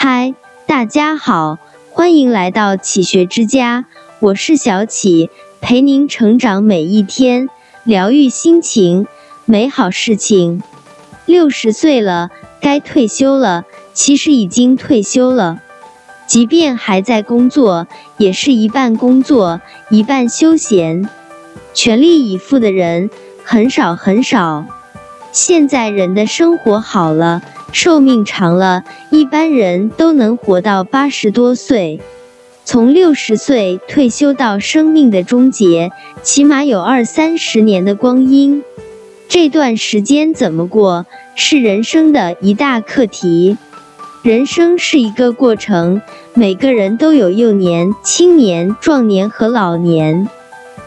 [0.00, 0.32] 嗨，
[0.64, 1.58] 大家好，
[1.90, 3.86] 欢迎来到启学之家，
[4.20, 5.28] 我是小启，
[5.60, 7.48] 陪您成长每一天，
[7.82, 9.08] 疗愈心情，
[9.44, 10.62] 美好事情。
[11.26, 12.30] 六十岁了，
[12.60, 15.60] 该退休了，其实已经退休了。
[16.28, 17.88] 即便还在工作，
[18.18, 19.60] 也是一半工作，
[19.90, 21.08] 一半休闲，
[21.74, 23.10] 全力以赴的人
[23.42, 24.64] 很少很少。
[25.40, 27.42] 现在人的生活好了。
[27.70, 32.00] 寿命长了，一般人都能活到八十多岁。
[32.64, 35.92] 从六十岁退休到生命的终结，
[36.24, 38.64] 起码有二三十年的光阴。
[39.28, 41.06] 这段时间怎么过，
[41.36, 43.56] 是人生的一大课题。
[44.22, 46.02] 人生是一个过程，
[46.34, 50.28] 每个人都有幼年、青年、壮年和老年。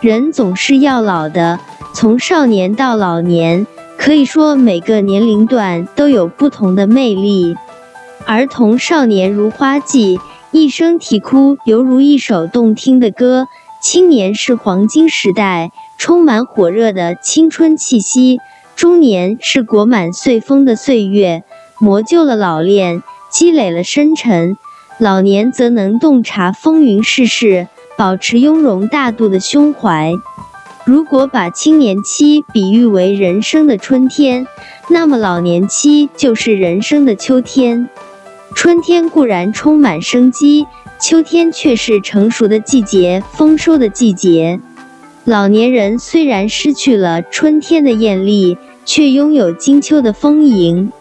[0.00, 1.58] 人总是要老的，
[1.92, 3.66] 从少年到老年。
[4.06, 7.56] 可以说，每个年龄段都有不同的魅力。
[8.24, 10.20] 儿童少年如花季，
[10.52, 13.46] 一声啼哭犹如一首动听的歌；
[13.82, 18.36] 青年是黄金时代，充满火热的青春气息；
[18.76, 21.42] 中年是裹满岁风的岁月，
[21.80, 24.54] 磨旧了老练，积累了深沉；
[25.00, 30.12] 老年则能洞察风云世事，保持雍容大度的胸怀。
[30.86, 34.46] 如果把青年期比喻为人生的春天，
[34.88, 37.88] 那么老年期就是人生的秋天。
[38.54, 40.64] 春天固然充满生机，
[41.00, 44.60] 秋天却是成熟的季节、丰收的季节。
[45.24, 50.92] 老年人虽然失去了春天的艳丽，却拥有金秋的丰盈。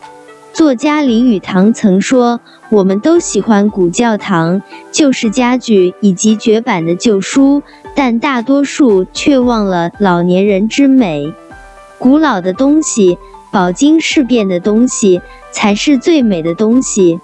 [0.51, 2.39] 作家林语堂曾说
[2.71, 7.61] ：“我们都喜欢古教堂、旧式家具以及绝版的旧书，
[7.95, 11.33] 但大多数却忘了老年人之美。
[11.97, 13.17] 古老的东西、
[13.51, 17.19] 饱经世变的东西，才是最美的东西。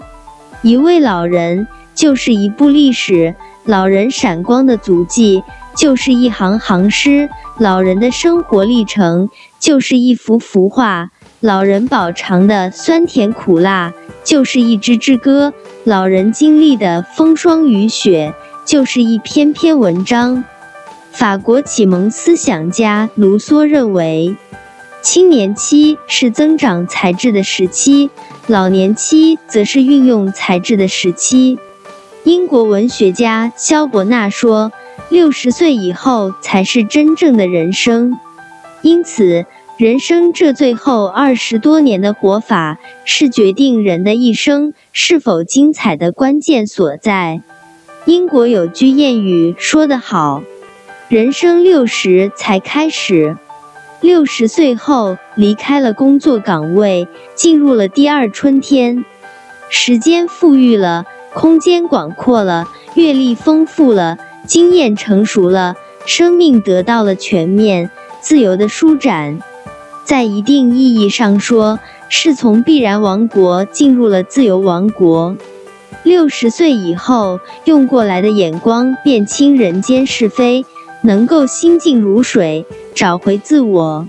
[0.62, 5.44] 一位老人就是一部历史，老人闪光的足迹
[5.76, 11.12] 就是一行行诗，老人的生活历程就是一幅幅画。”
[11.42, 13.92] 老人饱尝的酸甜苦辣，
[14.24, 15.52] 就是一支支歌；
[15.84, 20.44] 老人经历的风霜雨雪，就是一篇篇文章。
[21.12, 24.36] 法国启蒙思想家卢梭认为，
[25.02, 28.10] 青年期是增长才智的时期，
[28.48, 31.60] 老年期则是运用才智的时期。
[32.24, 34.72] 英国文学家萧伯纳说
[35.10, 38.18] ：“六十岁以后才是真正的人生。”
[38.82, 39.46] 因此。
[39.78, 47.42] 人生这最后二十多年的活法，是决定人的一生是否精彩的关键所在。
[48.06, 50.44] 英国有句谚语说得好
[51.12, 53.36] ：“人生六十才开始，
[54.00, 57.06] 六十岁后离开了工作岗位，
[57.36, 59.04] 进入了第二春天。
[59.70, 64.18] 时间富裕了，空间广阔了，阅历丰富了，
[64.48, 69.38] 经验成熟了，生命得到了全面、自由的舒展。”
[70.08, 71.78] 在一定意义上说，
[72.08, 75.36] 是从必然王国进入了自由王国。
[76.04, 80.66] 六十岁以后，用过来的眼光辨清人间是非，
[81.02, 84.08] 能够心静如水，找回自我，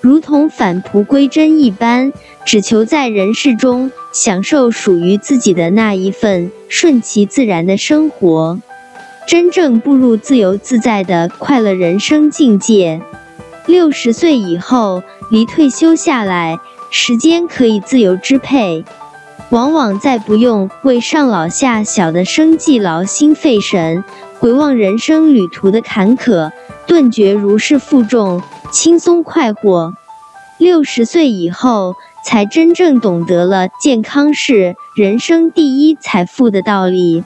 [0.00, 2.12] 如同返璞归真一般，
[2.44, 8.58] 只求在人世中享受属于自己的那一份顺其自然的生活，
[9.26, 13.00] 真正步入自由自在的快乐人生境界。
[13.66, 16.58] 六十岁以后，离退休下来，
[16.90, 18.84] 时间可以自由支配，
[19.50, 24.02] 往往再不用为上老下小的生计劳心费神，
[24.40, 26.52] 回望人生旅途的坎坷，
[26.86, 28.40] 顿觉如释负重，
[28.70, 29.94] 轻松快活。
[30.58, 37.24] 六十岁以后，才真正懂得了健康是人生第一财富的道理，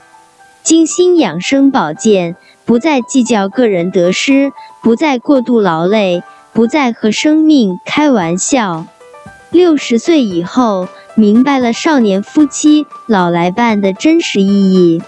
[0.63, 2.37] 精心养生保健。
[2.65, 4.53] 不再计较个人得失，
[4.83, 6.23] 不再过度劳累，
[6.53, 8.87] 不再和生命开玩笑。
[9.51, 15.03] 六十岁以后，明白了少年夫妻老来伴的真实意义。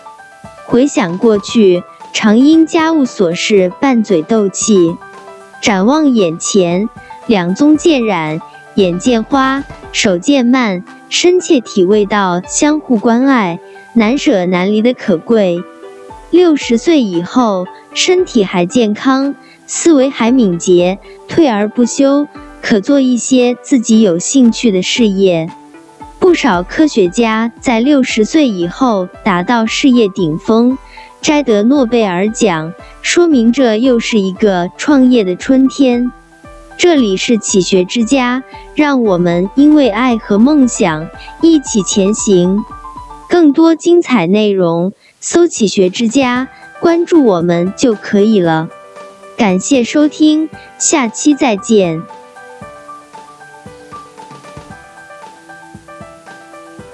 [0.67, 1.85] 回想过去，
[2.15, 4.97] 常因家务琐事拌嘴斗气；
[5.61, 6.89] 展望眼前，
[7.27, 8.41] 两宗渐染，
[8.77, 13.59] 眼见花，手渐慢，深切体味到相互关爱、
[13.95, 15.63] 难舍难离的可贵。
[16.31, 19.35] 六十岁以后，身体还健康，
[19.67, 22.29] 思维还敏捷，退而不休，
[22.63, 25.51] 可做一些自己有兴趣的事业。
[26.21, 30.79] 不少科学家在六十岁以后达到事业顶峰，
[31.25, 36.13] 摘得诺贝尔奖，说明这又是一个创业的春天。
[36.77, 38.43] 这里是启学之家，
[38.75, 41.09] 让我们因为爱和梦想
[41.41, 42.63] 一起前行。
[43.27, 46.47] 更多精彩内容，搜“启学之家”，
[46.79, 48.69] 关注我们就可以了。
[49.39, 52.03] 感谢收听，下期再见。